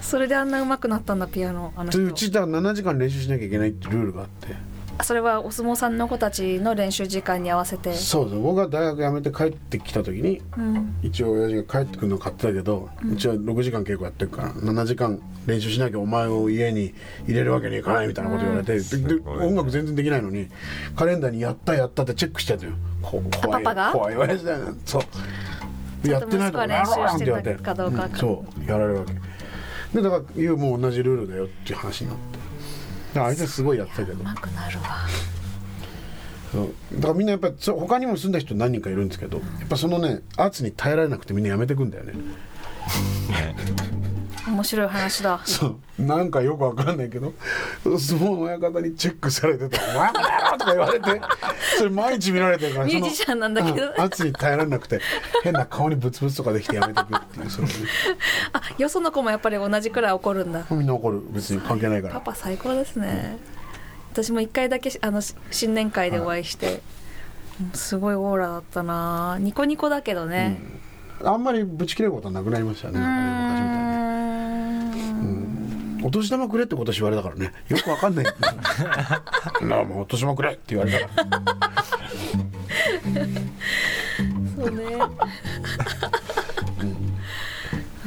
[0.00, 1.98] それであんな上手くなったんだピアノあの人。
[1.98, 4.54] でうちだ7時間練習しなきゃいけないってルールがあって
[5.04, 7.94] それはお相撲さんの子たちの練習時間に合わせて？
[7.94, 8.36] そうです。
[8.36, 10.96] 僕が大学辞めて帰ってきた時にうん。
[11.02, 20.48] 一応親父が帰ってくるの買ってたけど、うちは6時間稽古やってるから7時間練習しなきゃお前を家に入れるわけにいかないみたいなこと言われて、ででごい音楽全然できないのに
[20.96, 22.72] カレンダーに「やったやった」ってチェックしてたよ。
[23.02, 23.92] こ怖いパパが？
[23.92, 24.58] 怖い親父だよ。
[24.58, 25.02] ねそう。
[26.02, 27.54] ちゃやってないんと息子はとこやろう練習してって言われて。
[27.56, 28.12] たかどうかん。
[28.16, 28.70] そう。
[28.70, 29.12] やられるわけ。
[29.94, 32.38] でだから言うもう同じルールだよっていう話になって
[33.10, 34.22] だからあいつはすごいやってたけど。
[34.22, 34.84] 上手くなるわ。
[36.52, 36.74] そう。
[36.94, 42.12] だからみんなやっぱりそう他にも住んだ人何人かいるんですけどやっぱそのね圧に耐えられなくてみんなやめてくんだよね。
[42.12, 42.20] ね
[44.46, 45.40] 面白い話だ。
[45.44, 45.66] そ
[45.98, 46.02] う。
[46.02, 47.34] なんかよくわかんないけど
[47.84, 51.20] 相撲の親方にチェックされてた「お前もだよ!」とか言われて
[51.76, 54.00] それ毎日見られてるからミュージシャンなんだけど。
[54.00, 55.00] 圧に耐えられなくて
[55.42, 57.66] 変な顔にブツブツとかできてやめてくっていうそれ。
[57.66, 57.72] ね
[58.54, 60.64] あよその子もやっぱり同じくらい怒るんだ。
[60.70, 61.20] みんな怒る。
[61.30, 62.14] 別に関係ないから。
[62.14, 63.36] パパ最高ですね、
[64.12, 66.80] 私も一回だけあのし新年会でお会いして、うん
[67.74, 69.36] すごいオーラだったな。
[69.38, 70.58] ニコニコだけどね
[71.24, 72.98] あんまりぶち切れることはなくなりましたね。
[72.98, 73.10] うーなん。
[73.60, 75.26] かね昔みたいに。
[75.98, 76.06] ねん。
[76.06, 77.52] お年玉くれって今年言われたからね。
[77.68, 78.24] よくわかんない。
[79.62, 81.84] なあもうお年玉くれって言われたから。
[84.56, 84.84] そうね。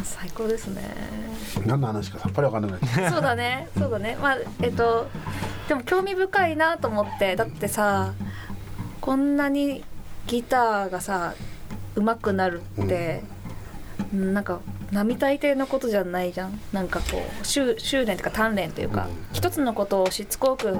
[0.03, 0.81] 最高ですね。
[1.67, 3.67] 何の話かさっぱりわかんなくなっちゃっそうだね。
[3.77, 4.17] そうだね。
[4.21, 5.07] まあえっと
[5.67, 7.35] でも興味深いなと思って。
[7.35, 8.13] だってさ
[8.99, 9.83] こんなに
[10.25, 11.35] ギターがさ
[11.95, 13.23] 上手くなるって、
[14.13, 14.59] なんか
[14.91, 16.59] 並大抵のことじゃないじゃん。
[16.71, 19.11] なんかこう修修練というか鍛錬というか、うん。
[19.33, 20.77] 一つのことをしつこく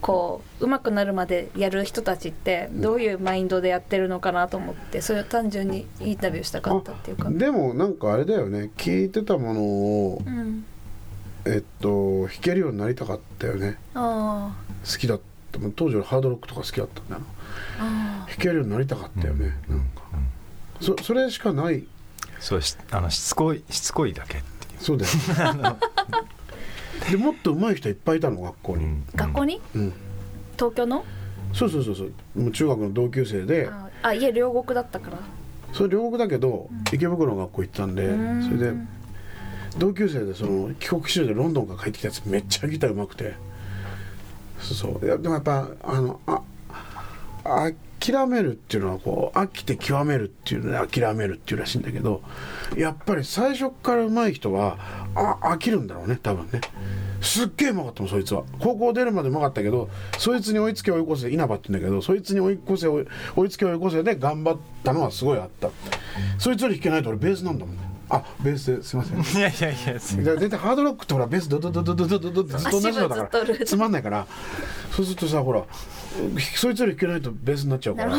[0.00, 7.24] こう上手くなるまでやる人たちってどういうマインドでやってるのかなと思ってそれを単純にインタビューしたかったっていうか。
[7.24, 7.30] た。
[7.30, 8.70] でもなんかあれだよね。
[8.76, 10.64] 聞いてたものをうん、
[11.44, 13.78] えっと弾けるようになりたかったよね。
[13.94, 15.24] あ好きだった。
[15.74, 18.26] 当時はハードロックとか好きだったんだよな。
[18.26, 20.02] 弾けるようになりたかったよね、なんか
[20.80, 21.84] そそれしかない。
[22.40, 24.82] そうしあのしつこいしつこいだけっていう。
[24.82, 25.76] そうだよ。
[27.10, 29.04] でもっと上手い人いっぱいいたの学校に、うん。
[29.14, 29.60] あ学校に？
[29.74, 29.92] うん。
[30.56, 31.04] 東京の？
[31.52, 32.12] そうそうそうそう。
[32.34, 33.68] もう中学の同級生で。
[33.70, 35.18] ああ家両国だったから。
[35.72, 38.42] それ両国だけど池袋の学校行ったんでうん。
[38.42, 38.72] それで
[39.78, 43.34] 同級生でその帰国子女でロンドンから帰ってきたやつめっちゃギター上手くて。
[44.60, 45.04] そうそう。
[45.04, 46.40] いやでもやっぱあのあ
[47.98, 52.22] 諦めるっていうのはこう飽きて極めるっていうので諦めるっていうらしいんだけど
[52.76, 54.78] やっぱり最初から上手い人は
[55.14, 56.60] あ飽きるんだろうね多分ね。
[57.22, 58.44] すっげえうまかったもんそいつは。
[58.60, 65.70] 高校出るまでうまかったけどそいつに追いつけ追い越せ稲葉って言うんだけどそいつに追い越せ追い追いつけ追い越せで頑張ったのはすごいあった。
[66.38, 67.95] そいつより弾けないと俺ベースなんだもんね。
[68.08, 69.18] あベースですいません。
[69.38, 74.26] いやいやいやすだから絶対ハードロックってほらベースドドドドドドドドってずっと同じのだからつまんないから
[74.92, 75.62] そうするとさほら
[76.54, 78.16] そいつより弾けないとベースになっちゃうから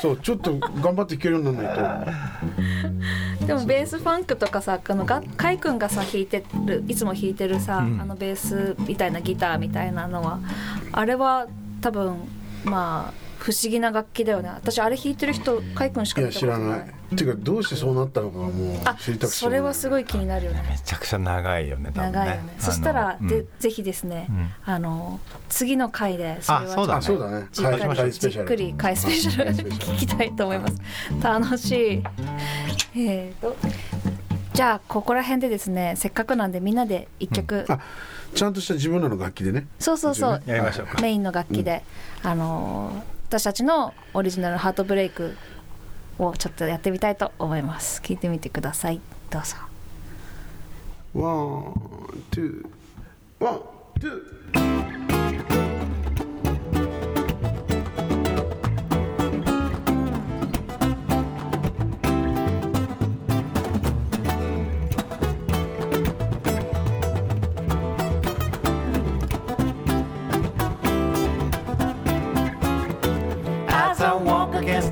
[0.00, 10.40] そうちょっと頑張って弾けるようにならないとでもベースファンクとかさあのがカイ君がさ弾いてるいつも弾いてるさ、うんあのベースみたいなギターみたいなのは
[10.92, 11.46] あれは
[11.80, 12.16] 多分
[12.64, 14.50] まあ不思議な楽器だよね。
[14.50, 16.78] 私あれ弾いてる人カイ君しかいや知見たことない。
[16.78, 16.94] らない。
[17.12, 20.64] っていうかどうしてそうなったのかがもうあ知りたくてそれはすごい気になるよね。
[20.70, 22.18] めちゃくちゃ長いよね多分ね。
[22.18, 22.54] 長いよね。
[22.60, 24.50] そしたら、でぜひですね、うん。
[24.64, 27.48] あの次の回でそれはあそうだあそうだね。
[27.50, 28.46] じっくり回回スペシャル。
[28.48, 29.94] じっくり回スペシャル回スペシャル。
[29.94, 30.76] 聞きたいと思います。
[31.20, 32.02] 楽しい。
[32.94, 33.56] えーと
[34.54, 37.80] じゃあここら辺でですねせっかくなんでみんなで一曲、あ
[38.34, 39.66] ちゃんとした自分らの楽器でね。
[39.78, 40.42] そうそうそう。
[40.44, 41.00] やりましょうか。
[41.00, 41.82] メインの楽器で、
[42.22, 45.34] あのー私たちのオリジナルハートブレイク
[46.18, 48.02] をちょっとやってみたいと思います。
[48.02, 49.00] 聞いてみてください。
[49.30, 49.56] どうぞ。
[51.14, 52.62] one two
[53.40, 53.60] one
[53.98, 54.71] two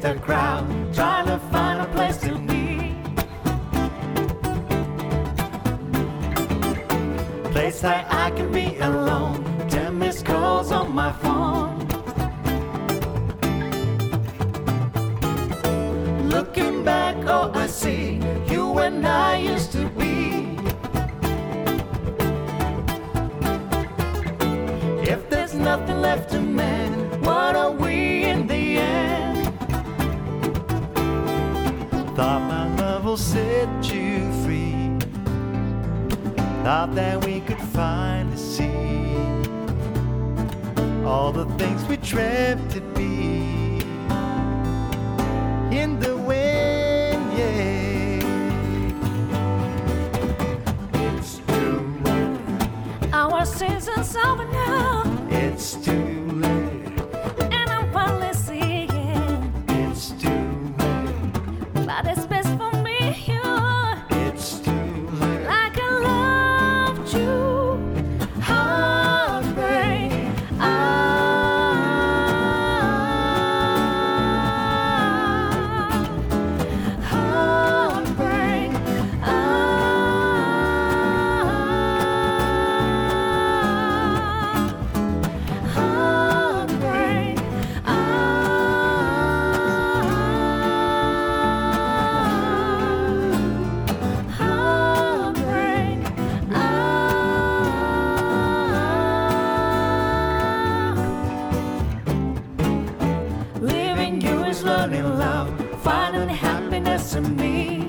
[0.01, 2.97] the crowd, trying to find a place to be.
[7.53, 9.45] Place that I can be alone.
[9.69, 11.79] Ten missed calls on my phone.
[16.29, 20.57] Looking back, oh, I see you and I used to be.
[25.13, 27.90] If there's nothing left to mend, what are we
[32.21, 34.91] Thought my love will set you free.
[36.63, 39.17] Thought that we could finally see
[41.03, 43.81] all the things we dreamt to be
[45.75, 48.21] in the wind, yeah.
[50.93, 53.15] It's too late.
[53.15, 56.10] Our season's over now It's too
[105.83, 107.80] finding happiness in me.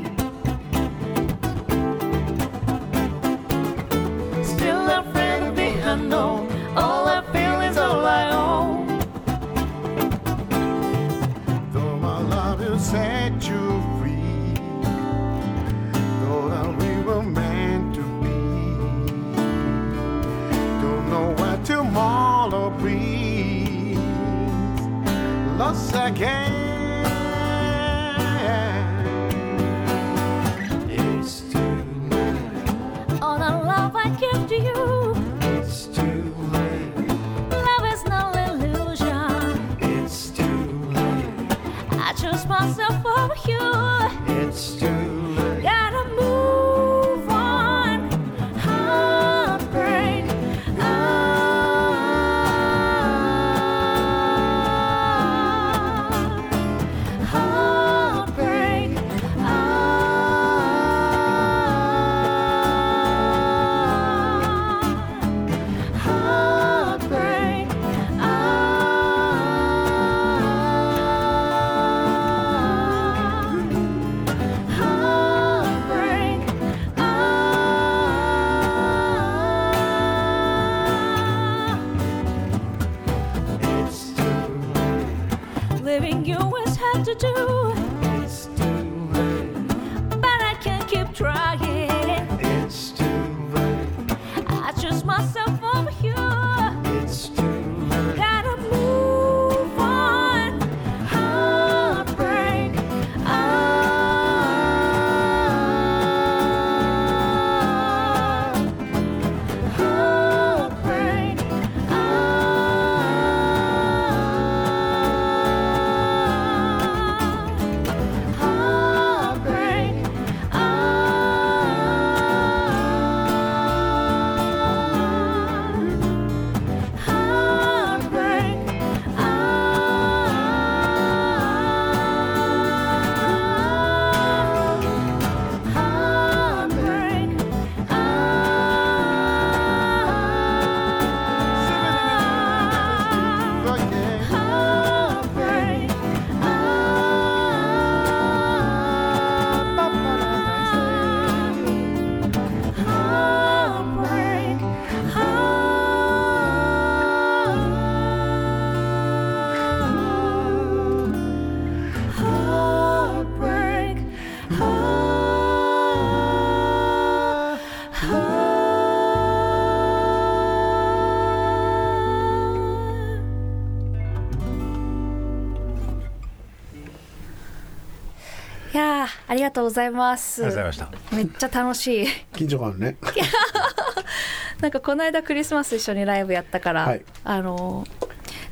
[179.52, 180.46] がとうございます。
[180.46, 181.16] ありがとうございました。
[181.16, 182.08] めっちゃ楽しい。
[182.34, 182.98] 緊張感あるね。
[184.62, 187.02] なんかこの間クリスマス一緒にライブやったから、はい。
[187.26, 187.86] あの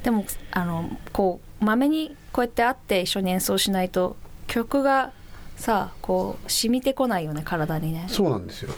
[0.04, 5.12] でもあのこうまめにこうやって会って一緒に演奏しないと曲が
[5.56, 8.06] さこう染みてこないよね体にね。
[8.10, 8.74] そうなんですよ。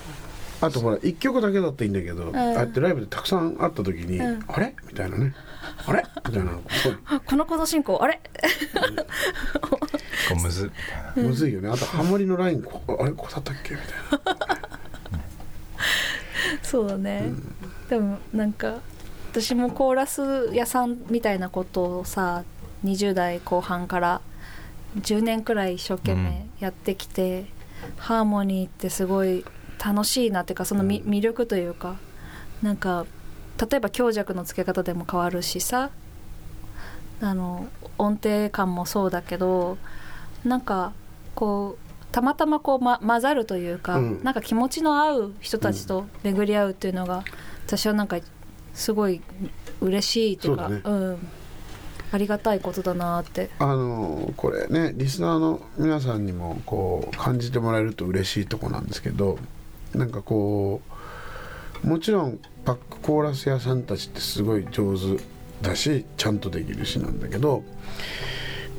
[0.61, 4.43] あとほら一曲だけだったらいいんだけど、ああやってライブでたくさんあった時に、うん。
[4.47, 4.75] あれ？
[4.87, 5.33] みたいなね。
[5.87, 6.03] あれ？
[6.27, 6.51] みたいな。
[6.83, 8.21] そ うこのコード進行あれ？
[10.41, 10.71] むず
[11.15, 11.69] むずいよね。
[11.69, 13.11] あとハモリのラインここあれ？
[13.11, 13.75] ここだったっけ？
[13.75, 13.87] みたい
[14.35, 14.47] な。
[16.63, 17.33] そうだね、
[17.89, 18.79] でもなんか
[19.31, 22.43] 私もコーラス屋さんみたいなことをさ
[22.85, 24.21] 20代後半から
[24.97, 27.45] 10年くらい一生懸命やってきて、
[27.97, 29.45] ハーモニーってすごい
[29.83, 31.95] 楽しいなっていうかそのみ、魅力というか
[32.61, 33.05] なんか
[33.69, 35.91] 例えば強弱のつけ方でも変わるしさ
[37.21, 39.77] あの音程感もそうだけど
[40.43, 40.93] なんか
[41.35, 44.23] こうたまたまこう、ま、混ざるというか、うん。
[44.23, 47.23] なんか気持ちの合う人たちと巡り合うっていうのが、
[47.65, 48.17] 私はなんか
[48.73, 49.21] すごい
[49.79, 51.17] 嬉しいっていうかそうだん、
[52.11, 53.49] ありがたいことだなって。
[53.59, 59.39] あのこれねリスナーの皆さんにもこう感じてもらえると嬉しいとこなんですけど
[59.93, 60.93] なんかこう
[61.83, 65.21] もちろんバックコーラス屋さんたちってすごい上手
[65.61, 67.63] だしちゃんとできるしなんだけど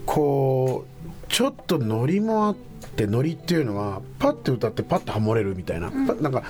[0.06, 6.42] こうちょっとノリもあってノリっていうのはパッて歌ってパッとハモれるみたいな、パッなんか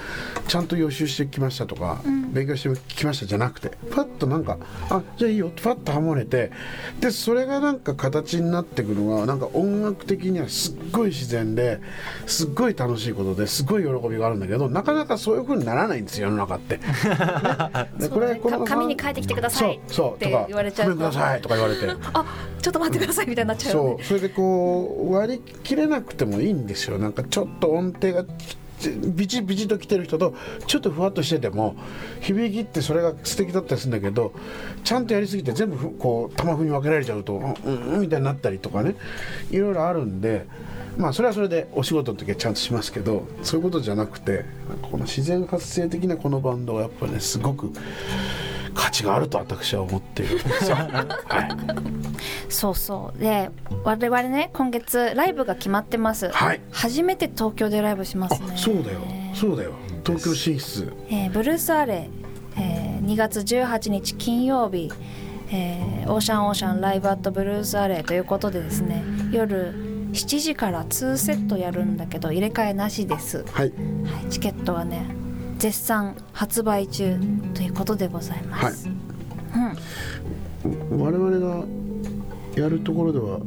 [0.48, 2.00] ちゃんと予習してきましたとか、
[2.32, 4.58] 勉強してきましたじゃなくてパッとなんか
[4.90, 6.50] あじゃあいいよってパッとハモれて
[7.00, 11.80] でそれがなんか形になってくのがなんか音楽的にはすっごい自然で
[12.26, 16.78] すっごい楽しいことですごい喜びがあるんだけどなかなかそういう風にならないんですよ世の中って。
[16.78, 16.82] ね
[17.98, 20.96] でこれこのか紙に書いてきてくださいって言われちゃうと。
[20.96, 21.88] ごめんくださいとか言われて。
[22.12, 22.24] あ
[22.60, 23.96] ちょっと待ってくださいみたいになっちゃうよね。
[23.98, 26.98] そうそれでここう割り切れなくてもいいんですよ。
[26.98, 28.24] なんかちょっと音程が
[29.14, 30.34] ビチビチと来てる人と
[30.66, 31.76] ちょっとふわっとしてても
[32.20, 34.32] 響きってそれが素敵だったりするんだけど
[34.82, 38.96] ちゃんとやりすぎて全部こう玉風に分けられちゃうとうんうんみたいになったりとかね。
[39.50, 40.46] いろいろあるんで
[40.96, 44.44] まあそれはそれでお仕事の時はちゃんとしますけどそういうことじゃなくて
[44.82, 47.70] この自然発生的なこのバンドはやっぱねすごく
[48.74, 50.34] 価値があると私は思っている。
[50.36, 50.76] んですよ。
[50.76, 52.02] はい
[52.48, 53.18] そうそう。
[53.18, 53.50] で
[53.84, 56.60] 我々ね今月ライブが決まってます、はい。
[56.70, 58.48] 初めて東京でライブしますね。
[58.52, 59.00] あそうだよ。
[59.34, 59.72] そうだよ。
[60.04, 60.92] 東京進出。
[61.08, 62.08] えーブルースアレ
[62.56, 64.90] イ、えー2月18日金曜日、
[65.50, 69.02] えーオーシャンオーシャンライブアットブルースアレイということでですね
[69.32, 69.72] 夜
[70.12, 73.72] 7時から2セットやるんだけど入れ替えなしです、はい。
[74.04, 75.06] はい、チケットはね
[75.62, 77.16] 絶賛発売中
[77.54, 78.88] ということでございます、
[80.90, 81.64] 我々が
[82.56, 83.38] やるところでは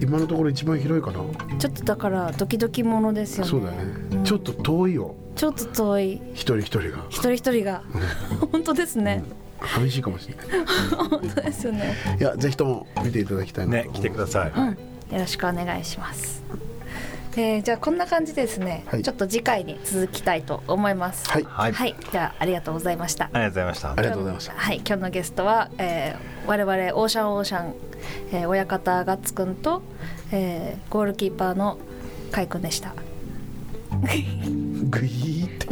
[0.00, 1.20] 今のところ一番広いかな。
[1.20, 3.50] うん、ちょっとだからドキドキものですよね。
[3.50, 5.14] そうだよね、ちょっと遠いよ。
[5.36, 6.20] ちょっと遠い。
[6.34, 7.06] 一人一人が。
[7.10, 7.84] 一人一人が。
[8.50, 9.22] 本当ですね、
[9.64, 10.46] 寂しいかもしれない。
[10.96, 11.94] 本当ですよね。
[12.18, 14.76] いやぜひとも見ていただきたいなとね来てください、うん、よ
[15.12, 16.42] ろしくお願いします。
[17.34, 19.02] えーじゃあこんな感じですね、はい。
[19.02, 21.28] ちょっと次回に続きたいと思います。
[21.30, 21.44] はい。
[21.44, 21.72] はい。
[21.72, 23.30] はい、じゃあありがとうございました。
[23.32, 23.92] ありがとうございました。
[23.92, 24.52] ありがとうございました。
[24.54, 27.74] はい、今日のゲストは、えー我々オーシャンオーシャン、
[28.32, 29.82] えー親方ガッツくんと、
[30.32, 31.78] えーゴールキーパーの
[32.30, 32.92] カイくんでした。
[34.02, 35.66] グイーって